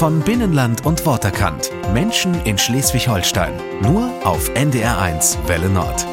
Von 0.00 0.20
Binnenland 0.20 0.86
und 0.86 1.04
Worterkant. 1.04 1.70
Menschen 1.92 2.34
in 2.46 2.56
Schleswig-Holstein. 2.56 3.52
Nur 3.82 4.10
auf 4.24 4.48
NDR1 4.54 5.46
Welle 5.46 5.68
Nord. 5.68 6.06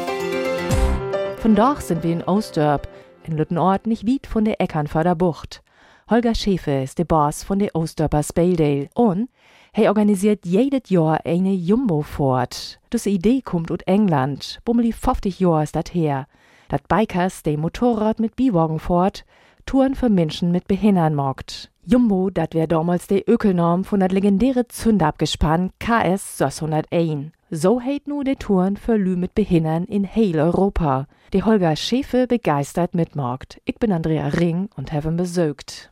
Von 1.38 1.54
dort 1.54 1.82
sind 1.82 2.02
wir 2.02 2.12
in 2.12 2.22
Oostdorp, 2.22 2.86
in 3.24 3.38
Lüttenort 3.38 3.86
nicht 3.86 4.06
weit 4.06 4.26
von 4.26 4.44
der 4.44 4.60
Eckernförder 4.60 5.14
Bucht. 5.14 5.62
Holger 6.10 6.34
Schäfe 6.34 6.82
ist 6.82 6.98
der 6.98 7.06
Boss 7.06 7.42
von 7.42 7.60
der 7.60 7.74
Oostdorper 7.74 8.22
Spaledale 8.22 8.90
und 8.92 9.30
er 9.72 9.88
organisiert 9.88 10.44
jedes 10.44 10.90
Jahr 10.90 11.24
eine 11.24 11.54
Jumbo-Fort. 11.54 12.80
Das 12.90 13.06
Idee 13.06 13.40
kommt 13.40 13.72
aus 13.72 13.80
England. 13.86 14.60
Bummeli 14.66 14.92
50 14.92 15.40
Jahre 15.40 15.62
ist 15.62 15.76
das 15.76 15.94
her. 15.94 16.26
Dat 16.68 16.88
Bikers, 16.88 17.42
die 17.42 17.56
Motorrad 17.56 18.20
mit 18.20 18.36
Biwagen 18.36 18.80
fort, 18.80 19.24
Touren 19.64 19.94
für 19.94 20.10
Menschen 20.10 20.52
mit 20.52 20.68
Behindern 20.68 21.14
mogt. 21.14 21.70
Jumbo, 21.90 22.28
dat 22.28 22.52
wär 22.52 22.66
damals 22.66 23.06
de 23.06 23.22
Ökelnorm 23.26 23.82
von 23.82 24.00
dat 24.00 24.12
legendäre 24.12 24.66
Zündabgespann 24.68 25.70
KS 25.78 26.36
601. 26.36 27.32
So 27.50 27.80
heit 27.80 28.06
nu 28.06 28.22
de 28.24 28.34
Touren 28.34 28.76
für 28.76 28.98
Lü 28.98 29.16
mit 29.16 29.34
Behindern 29.34 29.84
in 29.84 30.04
heil 30.04 30.38
Europa. 30.38 31.06
De 31.32 31.42
Holger 31.42 31.76
Schäfe 31.76 32.26
begeistert 32.26 32.94
mitmorgt. 32.94 33.62
Ich 33.64 33.78
bin 33.78 33.90
Andrea 33.90 34.28
Ring 34.28 34.68
und 34.76 34.92
haben 34.92 35.16
besögt. 35.16 35.90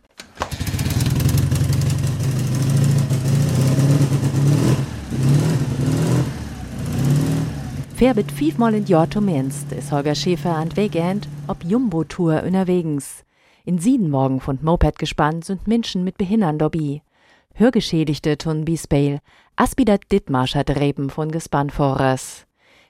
Fährt 7.95 8.31
fünfmal 8.33 8.75
in 8.75 8.85
zumindest 8.85 9.73
ist 9.73 9.93
Holger 9.93 10.15
Schäfer 10.15 10.57
an 10.57 10.77
Weekend 10.77 11.27
ob 11.47 11.65
Jumbo-Tour 11.65 12.43
unterwegs. 12.43 13.26
In 13.69 13.79
Siedenmorgen 13.79 14.39
von 14.39 14.61
Moped 14.63 14.97
gespannt 14.97 15.45
sind 15.45 15.67
Menschen 15.67 16.05
mit 16.05 16.17
Behindern 16.19 16.57
dabei. 16.57 17.03
Hörgeschädigte 17.55 18.39
tun 18.39 18.65
Bispale, 18.65 19.19
Aspidat 19.57 20.03
Dittmarscher 20.13 20.63
Dreben 20.63 21.11
von 21.11 21.33
Gespannvorers. 21.33 22.47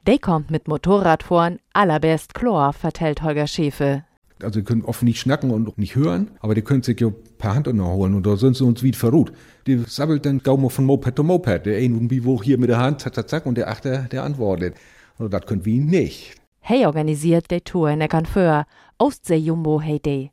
Der 0.06 0.18
kommt 0.18 0.50
mit 0.50 0.68
Motorrad 0.68 1.22
vorn, 1.22 1.60
allerbest 1.72 2.34
Chlor, 2.34 2.74
vertellt 2.74 3.22
Holger 3.22 3.46
Schäfe. 3.46 4.04
Also, 4.42 4.60
die 4.60 4.66
können 4.66 4.84
oft 4.84 5.02
nicht 5.02 5.18
schnacken 5.18 5.50
und 5.50 5.78
nicht 5.78 5.96
hören, 5.96 6.32
aber 6.40 6.54
die 6.54 6.60
können 6.60 6.82
sich 6.82 7.00
ja 7.00 7.08
per 7.38 7.54
Hand 7.54 7.68
holen 7.68 8.14
und 8.14 8.26
da 8.26 8.36
sind 8.36 8.54
sie 8.54 8.64
uns 8.64 8.82
wie 8.82 8.92
verruht. 8.92 9.32
Die 9.66 9.78
sabbelt 9.78 10.26
dann 10.26 10.42
kaum 10.42 10.68
von 10.68 10.84
Moped 10.84 11.16
zu 11.16 11.24
Moped. 11.24 11.64
Der 11.64 11.78
eine 11.78 11.94
irgendwie 11.94 12.22
wo 12.22 12.42
hier 12.42 12.58
mit 12.58 12.68
der 12.68 12.76
Hand, 12.76 13.00
zack, 13.00 13.14
zack, 13.14 13.30
zack, 13.30 13.46
und 13.46 13.56
der 13.56 13.68
achte, 13.68 14.08
der 14.12 14.24
antwortet. 14.24 14.74
Und 15.16 15.32
das 15.32 15.46
können 15.46 15.64
wir 15.64 15.80
nicht. 15.80 16.34
Hey 16.60 16.84
organisiert 16.84 17.50
die 17.50 17.62
Tour 17.62 17.88
in 17.88 18.02
Eckernföhr, 18.02 18.66
Ostsee-Jumbo 18.98 19.80
hey 19.80 20.00
de. 20.00 20.28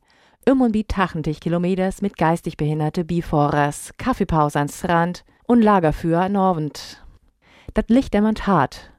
Immer 0.46 0.74
wie 0.74 0.86
80 0.86 1.40
Kilometers 1.40 2.02
mit 2.02 2.18
geistig 2.18 2.58
behinderte 2.58 3.06
Biforers, 3.06 3.92
Kaffeepause 3.98 4.60
ans 4.60 4.78
Strand 4.80 5.24
und 5.48 5.62
Lagerfeuer 5.62 6.20
an 6.20 6.36
Abend. 6.36 7.02
Dat 7.74 7.90
Licht 7.90 8.14
dämmert 8.14 8.46
hart. 8.46 8.92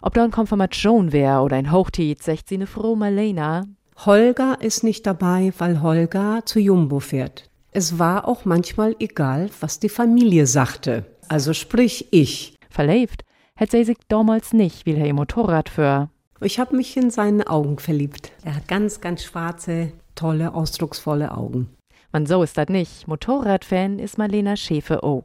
Ob 0.00 0.14
da 0.14 0.22
ein 0.22 0.30
Konfirmation 0.30 1.10
wär 1.10 1.42
oder 1.42 1.56
ein 1.56 1.72
Hochtit, 1.72 2.22
sagt 2.22 2.48
sie 2.48 2.58
ne 2.58 2.68
froh 2.68 2.94
Malena. 2.94 3.64
Holger 4.06 4.58
ist 4.60 4.84
nicht 4.84 5.04
dabei, 5.04 5.52
weil 5.58 5.82
Holger 5.82 6.42
zu 6.44 6.60
Jumbo 6.60 7.00
fährt. 7.00 7.50
Es 7.72 7.98
war 7.98 8.28
auch 8.28 8.44
manchmal 8.44 8.94
egal, 9.00 9.50
was 9.60 9.80
die 9.80 9.88
Familie 9.88 10.46
sagte. 10.46 11.04
Also 11.28 11.52
sprich 11.52 12.12
ich. 12.12 12.56
Verlebt 12.70 13.24
hätte 13.56 13.76
sie 13.76 13.84
sich 13.84 13.98
damals 14.08 14.52
nicht, 14.52 14.86
will 14.86 14.98
er 14.98 15.06
ihr 15.06 15.14
Motorrad 15.14 15.68
für. 15.68 16.10
Ich 16.40 16.58
habe 16.58 16.76
mich 16.76 16.96
in 16.96 17.10
seine 17.10 17.48
Augen 17.48 17.78
verliebt. 17.78 18.32
Er 18.44 18.56
hat 18.56 18.66
ganz, 18.66 19.00
ganz 19.00 19.22
schwarze, 19.22 19.92
tolle, 20.14 20.54
ausdrucksvolle 20.54 21.36
Augen. 21.36 21.68
Man 22.12 22.26
so 22.26 22.42
ist 22.42 22.58
das 22.58 22.68
nicht. 22.68 23.08
Motorradfan 23.08 23.98
ist 23.98 24.18
Marlena 24.18 24.56
Schäfe 24.56 25.02
auch. 25.02 25.24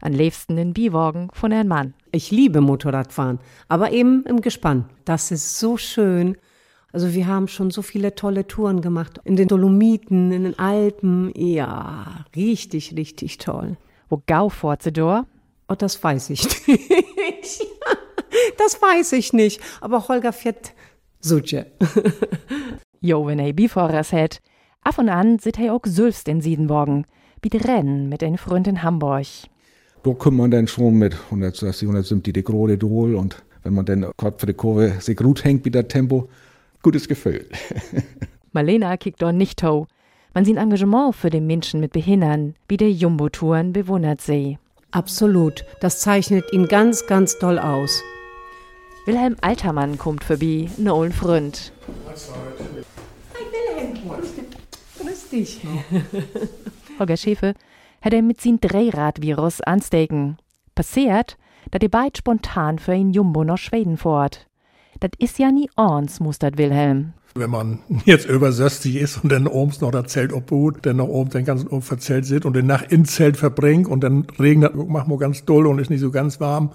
An 0.00 0.12
liebsten 0.12 0.58
in 0.58 0.74
Biwagen 0.74 1.30
von 1.32 1.52
einem 1.52 1.68
Mann. 1.68 1.94
Ich 2.12 2.30
liebe 2.30 2.60
Motorradfahren, 2.60 3.40
aber 3.68 3.92
eben 3.92 4.24
im 4.26 4.40
Gespann. 4.40 4.88
Das 5.04 5.30
ist 5.30 5.58
so 5.58 5.76
schön. 5.76 6.36
Also 6.92 7.12
wir 7.14 7.26
haben 7.26 7.48
schon 7.48 7.70
so 7.70 7.82
viele 7.82 8.14
tolle 8.14 8.46
Touren 8.46 8.80
gemacht. 8.80 9.20
In 9.24 9.36
den 9.36 9.48
Dolomiten, 9.48 10.32
in 10.32 10.44
den 10.44 10.58
Alpen. 10.58 11.32
Ja, 11.34 12.24
richtig, 12.36 12.96
richtig 12.96 13.38
toll. 13.38 13.76
Wo 14.08 14.22
Gau 14.26 14.52
Dor? 14.92 15.26
Oh, 15.68 15.74
das 15.74 16.02
weiß 16.02 16.30
ich 16.30 16.44
nicht. 16.66 17.66
das 18.56 18.80
weiß 18.80 19.12
ich 19.12 19.32
nicht. 19.32 19.60
Aber 19.80 20.08
Holger 20.08 20.32
fährt 20.32 20.72
Suche. 21.20 21.66
jo, 23.00 23.26
wenn 23.26 23.38
er 23.38 23.52
Bifahrers 23.52 24.12
hat. 24.12 24.40
Ab 24.82 24.98
und 24.98 25.08
an 25.08 25.38
sieht 25.38 25.58
er 25.58 25.74
auch 25.74 25.82
selbst 25.84 26.28
in 26.28 26.40
Siedenborgen. 26.40 27.04
Wie 27.42 27.56
Rennen 27.56 28.08
mit 28.08 28.22
einem 28.22 28.38
Freund 28.38 28.66
in 28.66 28.82
Hamburg. 28.82 29.26
Da 30.02 30.12
kommt 30.12 30.36
man 30.36 30.50
dann 30.50 30.66
schon 30.66 30.94
mit 30.94 31.14
160, 31.26 31.82
170 31.82 32.34
die 32.34 32.42
Grode 32.42 32.78
Dol 32.78 33.14
und 33.14 33.42
wenn 33.62 33.74
man 33.74 33.84
dann 33.84 34.06
gerade 34.16 34.38
für 34.38 34.46
die 34.46 34.54
Kurve 34.54 34.94
sich 35.00 35.16
gut 35.16 35.44
hängt 35.44 35.64
mit 35.64 35.74
dem 35.74 35.88
Tempo, 35.88 36.28
gutes 36.82 37.08
Gefühl. 37.08 37.46
Marlena 38.52 38.96
kickt 38.96 39.22
dort 39.22 39.34
nicht 39.34 39.58
tau. 39.58 39.86
Man 40.34 40.44
sieht 40.44 40.56
Engagement 40.56 41.14
für 41.14 41.30
den 41.30 41.46
Menschen 41.46 41.80
mit 41.80 41.92
Behindern, 41.92 42.54
wie 42.68 42.76
der 42.76 42.90
Jumbo-Touren 42.90 43.72
bewundert 43.72 44.20
sie. 44.20 44.58
Absolut. 44.90 45.64
Das 45.80 46.00
zeichnet 46.00 46.52
ihn 46.52 46.66
ganz, 46.66 47.06
ganz 47.06 47.38
toll 47.38 47.58
aus. 47.58 48.02
Wilhelm 49.04 49.36
Altermann 49.40 49.98
kommt 49.98 50.24
vorbei, 50.24 50.68
ne 50.76 50.94
ollen 50.94 51.12
Hi 52.18 53.44
Wilhelm. 53.52 53.94
Grüß 55.00 55.28
dich. 55.30 55.60
Holger 56.98 57.16
Schäfe 57.16 57.54
hat 58.02 58.12
er 58.12 58.22
mit 58.22 58.40
sin 58.40 58.58
Drehrad-Virus 58.60 59.60
anstecken. 59.60 60.38
Passiert, 60.74 61.36
dass 61.70 61.80
er 61.80 61.88
beid 61.88 62.18
spontan 62.18 62.80
für 62.80 62.94
ihn 62.94 63.12
Jumbo 63.12 63.44
nach 63.44 63.58
Schweden 63.58 63.96
fort. 63.96 64.48
Das 64.98 65.10
ist 65.18 65.38
ja 65.38 65.52
nie 65.52 65.70
ons, 65.76 66.18
mustert 66.18 66.58
Wilhelm. 66.58 67.12
Wenn 67.36 67.50
man 67.50 67.78
jetzt 68.04 68.28
über 68.28 68.50
60 68.50 68.96
ist 68.96 69.22
und 69.22 69.30
dann 69.30 69.46
oben 69.46 69.72
noch 69.80 69.92
das 69.92 70.10
Zelt 70.12 70.32
obhut, 70.32 70.84
dann 70.86 70.96
noch 70.96 71.08
oben 71.08 71.30
den 71.30 71.44
ganzen 71.44 71.68
Abend 71.68 71.84
verzelt 71.84 72.24
sitzt 72.24 72.46
und 72.46 72.56
den 72.56 72.66
Nacht 72.66 72.90
ins 72.90 73.14
Zelt 73.14 73.36
verbringt 73.36 73.86
und 73.86 74.02
dann 74.02 74.26
regnet, 74.40 74.74
macht 74.74 75.06
man 75.06 75.18
ganz 75.18 75.44
doll 75.44 75.68
und 75.68 75.78
ist 75.78 75.90
nicht 75.90 76.00
so 76.00 76.10
ganz 76.10 76.40
warm. 76.40 76.72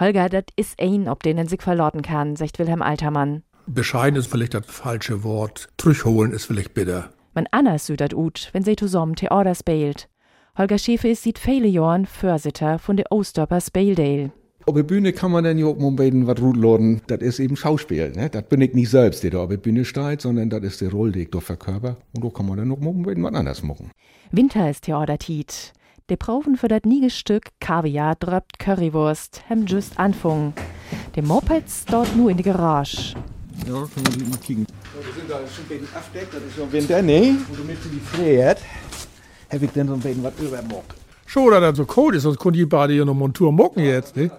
Holger, 0.00 0.30
das 0.30 0.44
ist 0.56 0.80
ein, 0.80 1.08
ob 1.08 1.22
denen 1.22 1.46
sich 1.46 1.60
verloren 1.60 2.00
kann, 2.00 2.36
sagt 2.36 2.58
Wilhelm 2.58 2.80
Altermann. 2.80 3.42
Bescheiden 3.68 4.18
ist 4.18 4.28
vielleicht 4.28 4.54
das 4.54 4.64
falsche 4.66 5.22
Wort. 5.24 5.68
Trüchholen 5.76 6.32
ist 6.32 6.46
vielleicht 6.46 6.72
bitter. 6.72 7.10
Man 7.34 7.46
anders 7.50 7.86
südert 7.86 8.14
ut, 8.14 8.48
wenn 8.52 8.64
sie 8.64 8.76
zusammen 8.76 9.14
Theater 9.14 9.54
spielt. 9.54 10.08
Holger 10.56 10.78
Schäfe 10.78 11.08
ist 11.08 11.24
seit 11.24 11.38
viele 11.38 11.68
Jahren 11.68 12.06
Vorsitter 12.06 12.78
von 12.78 12.96
der 12.96 13.12
Oostdorper 13.12 13.60
Spaledale. 13.60 14.32
Auf 14.64 14.74
der 14.74 14.82
Bühne 14.82 15.12
kann 15.12 15.30
man 15.30 15.44
dann 15.44 15.58
ja 15.58 15.66
auch 15.66 15.78
mal 15.78 15.96
was 16.26 16.40
rutladen. 16.40 17.02
Das 17.06 17.20
ist 17.20 17.40
eben 17.40 17.56
Schauspiel. 17.56 18.10
Ne? 18.12 18.30
Das 18.30 18.42
bin 18.44 18.62
ich 18.62 18.74
nicht 18.74 18.90
selbst, 18.90 19.22
der 19.22 19.32
da 19.32 19.38
auf 19.44 19.50
der 19.50 19.58
Bühne 19.58 19.84
steht, 19.84 20.22
sondern 20.22 20.50
das 20.50 20.62
ist 20.62 20.80
die 20.80 20.86
Rolle, 20.86 21.12
die 21.12 21.22
ich 21.22 21.30
da 21.30 21.40
verkörper. 21.40 21.96
Und 22.14 22.24
da 22.24 22.28
kann 22.30 22.46
man 22.46 22.56
dann 22.56 22.72
auch 22.72 22.80
mal 22.80 22.94
was 23.04 23.34
anderes 23.34 23.62
machen. 23.62 23.90
Winter 24.30 24.68
ist 24.68 24.84
Theatertit. 24.84 25.72
Der 26.08 26.16
Proben 26.16 26.56
für 26.56 26.68
das 26.68 26.82
Niegestück 26.84 27.50
Kaviar 27.60 28.14
dröppt 28.14 28.58
Currywurst, 28.58 29.42
hem 29.46 29.66
just 29.66 29.98
anfangen. 29.98 30.54
Der 31.14 31.22
Mopeds 31.22 31.84
dort 31.84 32.16
nur 32.16 32.30
in 32.30 32.38
die 32.38 32.42
Garage. 32.42 33.14
Ja, 33.68 33.74
können 33.74 34.20
wir 34.20 34.28
mal 34.28 34.38
kicken. 34.38 34.66
Wir 34.94 35.14
sind 35.14 35.28
da 35.28 35.34
schon 35.46 35.64
ein 35.64 35.68
bisschen 35.68 35.88
abdeckt, 35.94 36.32
das 36.32 36.42
ist 36.42 36.56
ja 36.56 36.72
Winter, 36.72 37.02
ne? 37.02 37.36
Und 37.50 37.58
damit 37.58 37.82
sie 37.82 37.90
die 37.90 38.00
friert, 38.00 38.58
habe 39.52 39.64
ich 39.66 39.70
dann 39.72 39.88
so 39.88 39.92
ein 39.92 40.00
bisschen 40.00 40.24
was 40.24 40.32
übermockt. 40.40 40.94
Schon, 41.26 41.50
dass 41.50 41.60
das 41.60 41.76
so 41.76 41.84
kalt 41.84 42.14
ist, 42.14 42.22
sonst 42.22 42.38
konnte 42.38 42.58
ich 42.58 42.66
beide 42.66 42.94
hier 42.94 43.04
noch 43.04 43.12
Montur 43.12 43.52
mocken 43.52 43.84
jetzt, 43.84 44.16
ne? 44.16 44.30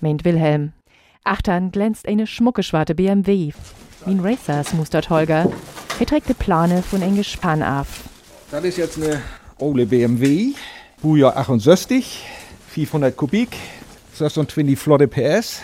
meint 0.00 0.24
Wilhelm. 0.24 0.72
Achtern 1.22 1.70
glänzt 1.70 2.08
eine 2.08 2.26
schmucke 2.26 2.62
schwarze 2.62 2.94
BMW. 2.94 3.52
Wie 4.06 4.10
ein 4.10 4.20
Racers 4.20 4.72
mustert 4.72 5.10
Holger. 5.10 5.52
Er 6.00 6.06
trägt 6.06 6.30
die 6.30 6.34
Plane 6.34 6.82
von 6.82 7.02
ein 7.02 7.14
Gespann 7.14 7.62
auf. 7.62 8.04
Das 8.50 8.64
ist 8.64 8.78
jetzt 8.78 8.96
eine 8.96 9.20
Ole 9.58 9.84
BMW, 9.84 10.54
Baujahr 11.02 11.36
68, 11.36 12.24
500 12.70 13.14
Kubik, 13.14 13.50
26 14.14 14.78
flotte 14.78 15.08
PS. 15.08 15.60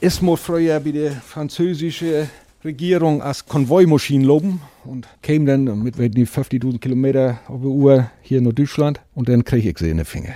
Ist 0.00 0.22
mal 0.22 0.36
früher 0.36 0.78
bei 0.78 0.92
der 0.92 1.10
französischen 1.10 2.30
Regierung 2.62 3.22
als 3.22 3.46
Konvoimaschine 3.46 4.24
loben 4.24 4.60
und 4.84 5.08
kam 5.22 5.46
dann 5.46 5.82
mit 5.82 5.96
50.000 5.96 6.78
Kilometer 6.78 7.40
auf 7.48 7.62
der 7.62 7.70
Uhr 7.70 8.10
hier 8.20 8.42
nach 8.42 8.52
Deutschland 8.52 9.00
und 9.14 9.30
dann 9.30 9.44
krieg 9.44 9.64
ich 9.64 9.78
sie 9.78 9.88
in 9.88 9.96
den 9.96 10.04
Finger. 10.04 10.34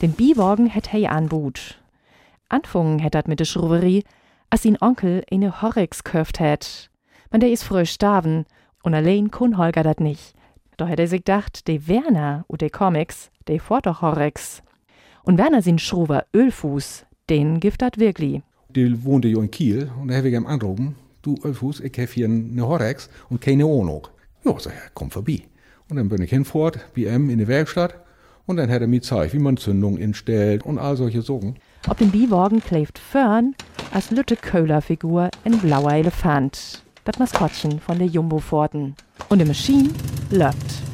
Den 0.00 0.12
Biwagen 0.12 0.68
hätt 0.68 0.94
er 0.94 1.10
anbot. 1.10 1.80
Anfangen 2.48 3.00
hätt 3.00 3.16
dat 3.16 3.26
mit 3.26 3.40
der 3.40 3.44
Schrubberie, 3.44 4.04
als 4.50 4.64
ihn 4.64 4.78
Onkel 4.80 5.24
eine 5.32 5.60
Horrix 5.60 6.04
köft 6.04 6.38
hätt. 6.38 6.90
Man 7.32 7.40
der 7.40 7.50
is 7.50 7.64
frisch 7.64 7.90
starven 7.90 8.46
und 8.84 8.94
allein 8.94 9.32
kun 9.32 9.58
Holger 9.58 9.82
dat 9.82 9.98
nicht. 9.98 10.34
Doch 10.76 10.88
hätt 10.88 11.00
er 11.00 11.08
sich 11.08 11.24
gedacht, 11.24 11.66
de 11.66 11.88
Werner 11.88 12.44
und 12.46 12.60
de 12.60 12.70
Comics, 12.70 13.32
de 13.48 13.58
fort 13.58 13.86
doch 13.86 14.00
Horrix. 14.00 14.62
Und 15.24 15.38
Werner 15.38 15.60
sin 15.60 15.80
Schruber 15.80 16.24
Ölfuß, 16.32 17.04
den 17.28 17.58
gift 17.58 17.82
dat 17.82 17.98
wirklich. 17.98 18.42
Die 18.68 19.04
wohnte 19.04 19.26
jo 19.26 19.40
in 19.40 19.50
Kiel 19.50 19.90
und 20.00 20.08
da 20.08 20.14
hab 20.14 20.24
ich 20.24 20.34
ihm 20.34 20.46
anrufen, 20.46 20.94
du 21.28 21.46
Ölfuß, 21.46 21.80
ich 21.80 21.98
hab 21.98 22.08
hier 22.08 22.26
eine 22.26 22.66
Horrix 22.66 23.08
und 23.28 23.40
keine 23.40 23.66
Wohnung. 23.66 24.08
Ja, 24.44 24.54
sag 24.58 24.72
ich, 24.72 24.94
komm 24.94 25.10
vorbei. 25.10 25.42
Und 25.88 25.96
dann 25.96 26.08
bin 26.08 26.22
ich 26.22 26.30
hinfort, 26.30 26.78
ihm 26.94 27.30
in 27.30 27.38
die 27.38 27.48
Werkstatt 27.48 27.94
Und 28.46 28.56
dann 28.56 28.70
hat 28.70 28.80
er 28.80 28.86
mir 28.86 29.00
gezeigt, 29.00 29.34
wie 29.34 29.38
man 29.38 29.56
Zündung 29.56 29.98
instellt 29.98 30.64
und 30.64 30.78
all 30.78 30.96
solche 30.96 31.22
Sachen. 31.22 31.56
Auf 31.86 31.98
dem 31.98 32.10
Biwagen 32.10 32.62
klebt 32.62 32.98
Fern 32.98 33.54
als 33.92 34.10
Lütte 34.10 34.36
Köhler-Figur 34.36 35.30
ein 35.44 35.58
blauer 35.58 35.92
Elefant. 35.92 36.82
Das 37.04 37.18
Maskottchen 37.18 37.80
von 37.80 37.98
der 37.98 38.06
Jumbo-Forten. 38.06 38.94
Und 39.28 39.38
die 39.38 39.44
Maschine 39.44 39.90
läuft. 40.30 40.87